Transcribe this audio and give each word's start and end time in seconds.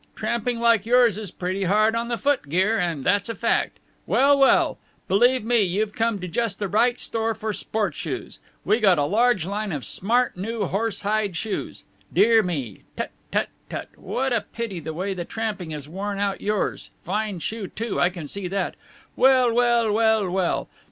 Tramping 0.15 0.59
like 0.59 0.87
yours 0.87 1.19
is 1.19 1.29
pretty 1.29 1.65
hard 1.65 1.93
on 1.93 2.07
the 2.07 2.17
footgear, 2.17 2.75
and 2.79 3.03
that's 3.03 3.29
a 3.29 3.35
fact! 3.35 3.77
Well, 4.07 4.35
well! 4.35 4.79
Believe 5.07 5.45
me, 5.45 5.61
you've 5.61 5.93
come 5.93 6.19
to 6.21 6.27
just 6.27 6.57
the 6.57 6.67
right 6.67 6.99
store 6.99 7.35
for 7.35 7.53
sport 7.53 7.93
shoes. 7.93 8.39
We 8.65 8.79
got 8.79 8.97
a 8.97 9.03
large 9.03 9.45
line 9.45 9.71
of 9.71 9.85
smart 9.85 10.35
new 10.35 10.65
horsehide 10.65 11.35
shoes. 11.37 11.83
Dear 12.11 12.41
me! 12.41 12.81
Tut, 12.97 13.11
tut, 13.31 13.49
tut, 13.49 13.49
tut! 13.69 13.89
What 13.99 14.33
a 14.33 14.41
pity, 14.41 14.79
the 14.79 14.95
way 14.95 15.13
the 15.13 15.23
tramping 15.23 15.69
has 15.69 15.87
worn 15.87 16.17
out 16.17 16.41
yours 16.41 16.89
fine 17.05 17.37
shoe, 17.37 17.67
too, 17.67 17.99
I 18.01 18.09
can 18.09 18.27
see 18.27 18.47
that. 18.47 18.73
Well, 19.15 19.53
well, 19.53 19.91
well, 19.93 20.27
well! 20.27 20.67